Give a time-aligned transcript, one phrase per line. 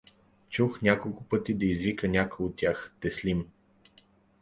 [0.49, 3.45] Чух няколко пъти да извика някой от тях: „Теслим!“